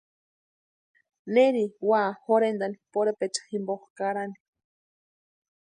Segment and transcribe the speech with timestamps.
[1.33, 4.37] Neri úa jorhentani pʼorhepecha jimpo karani.